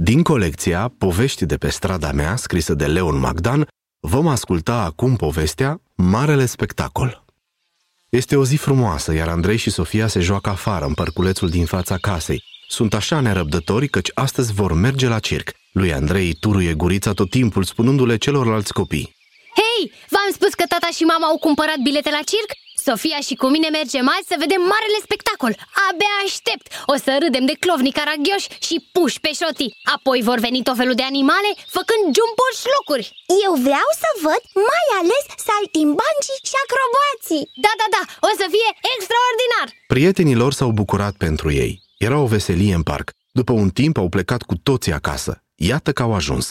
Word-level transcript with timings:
Din 0.00 0.22
colecția 0.22 0.92
Povești 0.98 1.46
de 1.46 1.56
pe 1.56 1.70
strada 1.70 2.12
mea, 2.12 2.36
scrisă 2.36 2.74
de 2.74 2.86
Leon 2.86 3.18
Magdan, 3.18 3.68
vom 4.00 4.26
asculta 4.26 4.74
acum 4.74 5.16
povestea 5.16 5.80
Marele 5.94 6.46
Spectacol. 6.46 7.24
Este 8.08 8.36
o 8.36 8.44
zi 8.44 8.56
frumoasă, 8.56 9.14
iar 9.14 9.28
Andrei 9.28 9.56
și 9.56 9.70
Sofia 9.70 10.06
se 10.06 10.20
joacă 10.20 10.50
afară, 10.50 10.84
în 10.84 10.94
părculețul 10.94 11.48
din 11.48 11.64
fața 11.64 11.96
casei. 11.96 12.42
Sunt 12.68 12.94
așa 12.94 13.20
nerăbdători 13.20 13.88
căci 13.88 14.10
astăzi 14.14 14.52
vor 14.52 14.72
merge 14.72 15.08
la 15.08 15.18
circ. 15.18 15.50
Lui 15.72 15.92
Andrei 15.92 16.34
turuie 16.34 16.74
gurița 16.74 17.12
tot 17.12 17.30
timpul, 17.30 17.64
spunându-le 17.64 18.16
celorlalți 18.16 18.72
copii. 18.72 19.16
Hei, 19.54 19.92
v-am 20.08 20.30
spus 20.32 20.54
că 20.54 20.64
tata 20.68 20.88
și 20.94 21.02
mama 21.02 21.26
au 21.26 21.38
cumpărat 21.38 21.78
bilete 21.82 22.10
la 22.10 22.22
circ? 22.24 22.50
Sofia 22.88 23.20
și 23.28 23.34
cu 23.42 23.46
mine 23.54 23.68
mergem 23.78 24.06
azi 24.16 24.30
să 24.30 24.36
vedem 24.44 24.62
marele 24.72 24.98
spectacol. 25.06 25.52
Abia 25.88 26.14
aștept! 26.26 26.66
O 26.92 26.94
să 27.04 27.10
râdem 27.22 27.44
de 27.50 27.56
clovni 27.62 27.96
caragioși 27.98 28.48
și 28.66 28.76
puși 28.94 29.18
pe 29.24 29.30
șoti. 29.40 29.68
Apoi 29.94 30.18
vor 30.28 30.38
veni 30.46 30.60
tot 30.68 30.76
felul 30.80 30.96
de 31.00 31.06
animale 31.12 31.50
făcând 31.76 32.04
jumboși 32.18 32.64
locuri. 32.74 33.06
Eu 33.44 33.52
vreau 33.66 33.88
să 34.02 34.08
văd 34.26 34.42
mai 34.70 34.86
ales 35.00 35.24
saltimbancii 35.48 36.42
și 36.48 36.56
acrobații. 36.64 37.44
Da, 37.64 37.72
da, 37.80 37.86
da, 37.96 38.02
o 38.28 38.30
să 38.40 38.46
fie 38.54 38.68
extraordinar! 38.94 39.66
Prietenii 39.92 40.40
lor 40.42 40.52
s-au 40.58 40.70
bucurat 40.80 41.14
pentru 41.26 41.48
ei. 41.64 41.72
Era 42.06 42.18
o 42.24 42.32
veselie 42.36 42.74
în 42.80 42.84
parc. 42.90 43.06
După 43.38 43.52
un 43.62 43.70
timp 43.80 43.94
au 44.02 44.08
plecat 44.14 44.42
cu 44.50 44.54
toții 44.68 44.98
acasă. 45.00 45.32
Iată 45.70 45.90
că 45.96 46.02
au 46.06 46.12
ajuns. 46.20 46.46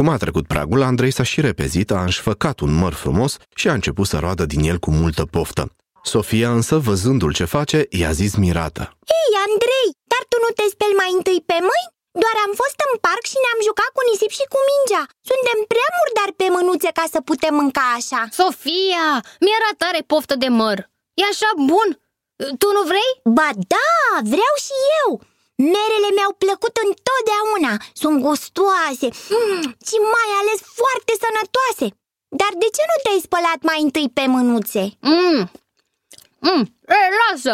Cum 0.00 0.16
a 0.16 0.22
trecut 0.24 0.46
pragul, 0.54 0.82
Andrei 0.90 1.16
s-a 1.18 1.26
și 1.32 1.40
repezit, 1.48 1.88
a 1.90 2.00
înșfăcat 2.08 2.56
un 2.66 2.72
măr 2.82 2.94
frumos 3.02 3.32
și 3.60 3.66
a 3.68 3.76
început 3.78 4.06
să 4.12 4.16
roadă 4.24 4.44
din 4.52 4.62
el 4.70 4.78
cu 4.84 4.90
multă 5.00 5.22
poftă. 5.34 5.64
Sofia 6.12 6.50
însă, 6.58 6.74
văzându-l 6.88 7.32
ce 7.38 7.46
face, 7.56 7.78
i-a 8.00 8.12
zis 8.20 8.32
mirată. 8.44 8.82
Ei, 9.18 9.32
Andrei, 9.46 9.88
dar 10.12 10.22
tu 10.30 10.36
nu 10.44 10.50
te 10.58 10.64
speli 10.74 11.00
mai 11.02 11.10
întâi 11.18 11.40
pe 11.50 11.58
mâini? 11.68 11.92
Doar 12.22 12.36
am 12.46 12.52
fost 12.60 12.78
în 12.86 12.94
parc 13.06 13.24
și 13.30 13.42
ne-am 13.44 13.60
jucat 13.68 13.90
cu 13.96 14.02
nisip 14.08 14.32
și 14.38 14.46
cu 14.52 14.58
mingea 14.70 15.02
Suntem 15.30 15.58
prea 15.72 15.90
murdari 15.98 16.34
pe 16.40 16.46
mânuțe 16.56 16.90
ca 16.98 17.04
să 17.14 17.18
putem 17.30 17.54
mânca 17.60 17.86
așa 17.98 18.22
Sofia, 18.40 19.08
mi-era 19.44 19.72
tare 19.82 20.00
poftă 20.10 20.34
de 20.42 20.50
măr 20.60 20.78
E 21.20 21.22
așa 21.32 21.50
bun 21.70 21.88
Tu 22.60 22.68
nu 22.76 22.82
vrei? 22.90 23.12
Ba 23.38 23.48
da, 23.74 23.92
vreau 24.34 24.54
și 24.66 24.74
eu 25.00 25.08
Merele 25.74 26.10
mi-au 26.16 26.32
plăcut 26.44 26.74
întotdeauna, 26.86 27.72
sunt 28.00 28.16
gustoase 28.26 29.08
mm, 29.34 29.62
și 29.88 29.96
mai 30.14 30.28
ales 30.40 30.60
foarte 30.80 31.12
sănătoase 31.22 31.86
Dar 32.40 32.52
de 32.62 32.68
ce 32.76 32.82
nu 32.90 32.96
te-ai 33.02 33.24
spălat 33.26 33.60
mai 33.70 33.80
întâi 33.86 34.08
pe 34.18 34.24
mânuțe? 34.34 34.82
Mm. 35.12 35.40
Mm. 36.48 36.62
E, 36.96 37.00
lasă! 37.22 37.52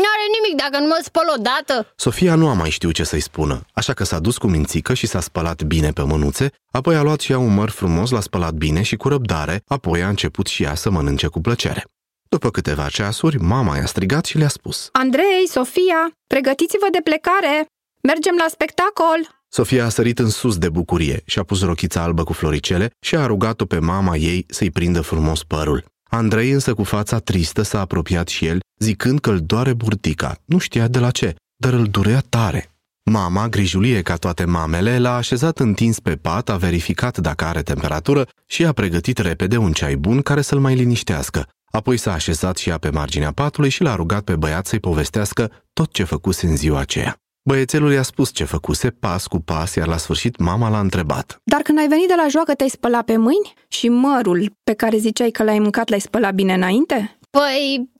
N-are 0.00 0.26
nimic 0.36 0.54
dacă 0.62 0.76
nu 0.82 0.86
mă 0.86 0.98
spăl 1.02 1.28
odată 1.36 1.74
Sofia 1.96 2.34
nu 2.34 2.48
a 2.48 2.52
mai 2.52 2.70
știut 2.70 2.94
ce 2.94 3.04
să-i 3.04 3.20
spună, 3.30 3.56
așa 3.72 3.92
că 3.92 4.04
s-a 4.04 4.18
dus 4.18 4.36
cu 4.38 4.46
mințică 4.46 4.94
și 4.94 5.06
s-a 5.06 5.20
spălat 5.20 5.62
bine 5.62 5.90
pe 5.92 6.02
mânuțe, 6.02 6.52
apoi 6.70 6.96
a 6.96 7.02
luat 7.02 7.20
și 7.20 7.32
ea 7.32 7.38
un 7.38 7.54
măr 7.54 7.70
frumos, 7.70 8.10
l-a 8.10 8.20
spălat 8.20 8.52
bine 8.52 8.82
și 8.82 8.96
cu 8.96 9.08
răbdare, 9.08 9.62
apoi 9.66 10.02
a 10.02 10.08
început 10.08 10.46
și 10.46 10.62
ea 10.62 10.74
să 10.74 10.90
mănânce 10.90 11.26
cu 11.26 11.40
plăcere. 11.40 11.84
După 12.32 12.50
câteva 12.50 12.88
ceasuri, 12.88 13.38
mama 13.38 13.76
i-a 13.76 13.86
strigat 13.86 14.24
și 14.24 14.38
le-a 14.38 14.48
spus 14.48 14.88
Andrei, 14.92 15.46
Sofia, 15.48 16.12
pregătiți-vă 16.26 16.86
de 16.92 17.00
plecare! 17.04 17.66
Mergem 18.02 18.34
la 18.38 18.46
spectacol! 18.50 19.20
Sofia 19.48 19.84
a 19.84 19.88
sărit 19.88 20.18
în 20.18 20.28
sus 20.30 20.58
de 20.58 20.68
bucurie 20.68 21.22
și 21.24 21.38
a 21.38 21.42
pus 21.42 21.62
rochița 21.62 22.02
albă 22.02 22.24
cu 22.24 22.32
floricele 22.32 22.90
și 23.00 23.16
a 23.16 23.26
rugat-o 23.26 23.64
pe 23.64 23.78
mama 23.78 24.16
ei 24.16 24.46
să-i 24.48 24.70
prindă 24.70 25.00
frumos 25.00 25.42
părul. 25.44 25.84
Andrei 26.10 26.50
însă 26.50 26.74
cu 26.74 26.82
fața 26.82 27.18
tristă 27.18 27.62
s-a 27.62 27.80
apropiat 27.80 28.28
și 28.28 28.46
el, 28.46 28.60
zicând 28.78 29.20
că 29.20 29.30
îl 29.30 29.40
doare 29.40 29.72
burtica. 29.72 30.36
Nu 30.44 30.58
știa 30.58 30.88
de 30.88 30.98
la 30.98 31.10
ce, 31.10 31.34
dar 31.56 31.72
îl 31.72 31.86
durea 31.86 32.22
tare. 32.28 32.70
Mama, 33.10 33.48
grijulie 33.48 34.02
ca 34.02 34.16
toate 34.16 34.44
mamele, 34.44 34.98
l-a 34.98 35.16
așezat 35.16 35.58
întins 35.58 36.00
pe 36.00 36.16
pat, 36.16 36.48
a 36.48 36.56
verificat 36.56 37.18
dacă 37.18 37.44
are 37.44 37.62
temperatură 37.62 38.28
și 38.46 38.64
a 38.64 38.72
pregătit 38.72 39.18
repede 39.18 39.56
un 39.56 39.72
ceai 39.72 39.96
bun 39.96 40.22
care 40.22 40.40
să-l 40.42 40.58
mai 40.58 40.74
liniștească. 40.74 41.48
Apoi 41.72 41.96
s-a 41.96 42.12
așezat 42.12 42.56
și 42.56 42.68
ea 42.68 42.78
pe 42.78 42.90
marginea 42.90 43.32
patului 43.32 43.68
și 43.68 43.82
l-a 43.82 43.94
rugat 43.94 44.22
pe 44.22 44.36
băiat 44.36 44.66
să-i 44.66 44.80
povestească 44.80 45.50
tot 45.72 45.92
ce 45.92 46.04
făcuse 46.04 46.46
în 46.46 46.56
ziua 46.56 46.78
aceea. 46.78 47.16
Băiețelul 47.44 47.92
i-a 47.92 48.02
spus 48.02 48.32
ce 48.32 48.44
făcuse 48.44 48.90
pas 48.90 49.26
cu 49.26 49.38
pas, 49.38 49.74
iar 49.74 49.86
la 49.86 49.96
sfârșit 49.96 50.38
mama 50.38 50.68
l-a 50.68 50.80
întrebat. 50.80 51.40
Dar 51.44 51.60
când 51.60 51.78
ai 51.78 51.88
venit 51.88 52.08
de 52.08 52.14
la 52.16 52.28
joacă 52.28 52.54
te-ai 52.54 52.68
spălat 52.68 53.04
pe 53.04 53.16
mâini? 53.16 53.52
Și 53.68 53.88
mărul 53.88 54.52
pe 54.64 54.72
care 54.72 54.96
ziceai 54.96 55.30
că 55.30 55.42
l-ai 55.42 55.58
mâncat 55.58 55.88
l-ai 55.88 56.00
spălat 56.00 56.34
bine 56.34 56.54
înainte? 56.54 57.18
Păi, 57.30 57.90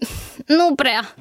nu 0.47 0.75
prea 0.75 1.15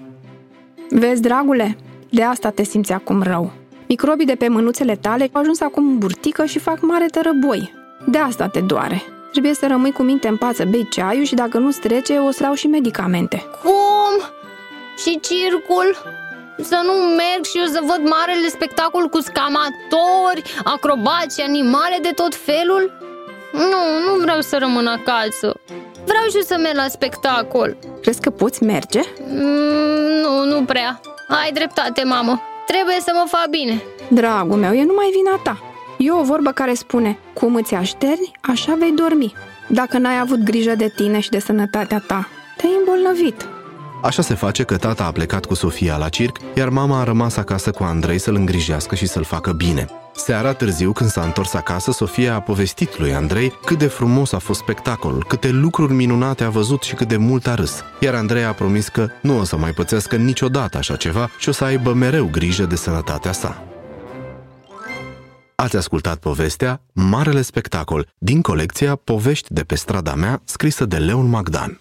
Vezi, 0.89 1.21
dragule, 1.21 1.77
de 2.09 2.23
asta 2.23 2.49
te 2.49 2.63
simți 2.63 2.91
acum 2.91 3.21
rău. 3.21 3.51
Microbii 3.87 4.25
de 4.25 4.35
pe 4.35 4.47
mânuțele 4.47 4.95
tale 4.95 5.29
au 5.31 5.41
ajuns 5.41 5.61
acum 5.61 5.87
în 5.87 5.97
burtică 5.97 6.45
și 6.45 6.59
fac 6.59 6.81
mare 6.81 7.05
tărăboi. 7.05 7.71
De 8.07 8.17
asta 8.17 8.47
te 8.47 8.59
doare. 8.59 9.01
Trebuie 9.31 9.53
să 9.53 9.67
rămâi 9.67 9.91
cu 9.91 10.01
minte 10.01 10.27
în 10.27 10.37
pață, 10.37 10.65
bei 10.65 10.87
ceaiul 10.89 11.23
și 11.25 11.35
dacă 11.35 11.57
nu-ți 11.57 11.79
trece, 11.79 12.17
o 12.17 12.31
să 12.31 12.43
dau 12.43 12.53
și 12.53 12.67
medicamente. 12.67 13.45
Cum? 13.63 14.25
Și 14.97 15.19
circul? 15.19 15.97
Să 16.63 16.81
nu 16.83 16.91
merg 16.93 17.43
și 17.43 17.57
eu 17.57 17.65
să 17.65 17.79
văd 17.85 18.09
marele 18.09 18.47
spectacol 18.47 19.07
cu 19.07 19.19
scamatori, 19.21 20.41
acrobați, 20.63 21.41
animale 21.41 21.97
de 22.01 22.09
tot 22.15 22.35
felul? 22.35 22.91
Nu, 23.51 24.11
nu 24.11 24.19
vreau 24.21 24.41
să 24.41 24.57
rămân 24.57 24.87
acasă 24.87 25.53
Vreau 26.05 26.23
și 26.29 26.35
eu 26.35 26.41
să 26.41 26.57
merg 26.61 26.75
la 26.75 26.87
spectacol 26.87 27.77
Crezi 28.01 28.21
că 28.21 28.29
poți 28.29 28.63
merge? 28.63 29.01
mm, 29.27 30.21
Nu, 30.21 30.45
nu 30.45 30.63
prea 30.63 30.99
Ai 31.27 31.51
dreptate, 31.51 32.03
mamă 32.03 32.41
Trebuie 32.67 32.97
să 32.99 33.11
mă 33.13 33.23
fac 33.27 33.47
bine 33.49 33.81
Dragul 34.07 34.57
meu, 34.57 34.73
e 34.73 34.83
numai 34.83 35.09
vina 35.13 35.39
ta. 35.43 35.70
E 36.03 36.11
o 36.11 36.23
vorbă 36.23 36.51
care 36.51 36.73
spune, 36.73 37.17
cum 37.33 37.55
îți 37.55 37.73
așterni, 37.73 38.31
așa 38.41 38.75
vei 38.79 38.91
dormi. 38.91 39.33
Dacă 39.67 39.97
n-ai 39.97 40.19
avut 40.19 40.43
grijă 40.43 40.75
de 40.75 40.91
tine 40.95 41.19
și 41.19 41.29
de 41.29 41.39
sănătatea 41.39 42.03
ta, 42.07 42.27
te-ai 42.57 42.71
îmbolnăvit. 42.79 43.47
Așa 44.03 44.21
se 44.21 44.33
face 44.33 44.63
că 44.63 44.77
tata 44.77 45.05
a 45.05 45.11
plecat 45.11 45.45
cu 45.45 45.53
Sofia 45.53 45.97
la 45.97 46.09
circ, 46.09 46.37
iar 46.55 46.69
mama 46.69 46.99
a 46.99 47.03
rămas 47.03 47.35
acasă 47.35 47.71
cu 47.71 47.83
Andrei 47.83 48.17
să-l 48.17 48.35
îngrijească 48.35 48.95
și 48.95 49.07
să-l 49.07 49.23
facă 49.23 49.51
bine. 49.51 49.85
Seara 50.15 50.53
târziu, 50.53 50.91
când 50.91 51.09
s-a 51.09 51.21
întors 51.21 51.53
acasă, 51.53 51.91
Sofia 51.91 52.35
a 52.35 52.39
povestit 52.39 52.99
lui 52.99 53.13
Andrei 53.13 53.53
cât 53.65 53.77
de 53.77 53.87
frumos 53.87 54.31
a 54.31 54.39
fost 54.39 54.59
spectacolul, 54.59 55.25
câte 55.27 55.49
lucruri 55.49 55.93
minunate 55.93 56.43
a 56.43 56.49
văzut 56.49 56.81
și 56.81 56.95
cât 56.95 57.07
de 57.07 57.17
mult 57.17 57.47
a 57.47 57.55
râs. 57.55 57.83
Iar 57.99 58.13
Andrei 58.13 58.43
a 58.43 58.53
promis 58.53 58.87
că 58.87 59.07
nu 59.21 59.39
o 59.39 59.43
să 59.43 59.57
mai 59.57 59.71
pățească 59.71 60.15
niciodată 60.15 60.77
așa 60.77 60.95
ceva 60.95 61.29
și 61.39 61.49
o 61.49 61.51
să 61.51 61.63
aibă 61.63 61.93
mereu 61.93 62.29
grijă 62.31 62.63
de 62.63 62.75
sănătatea 62.75 63.31
sa. 63.31 63.70
Ați 65.61 65.75
ascultat 65.75 66.19
povestea 66.19 66.81
Marele 66.93 67.41
Spectacol 67.41 68.07
din 68.17 68.41
colecția 68.41 68.95
Povești 68.95 69.53
de 69.53 69.63
pe 69.63 69.75
strada 69.75 70.15
mea, 70.15 70.41
scrisă 70.43 70.85
de 70.85 70.97
Leon 70.97 71.29
Magdan. 71.29 71.79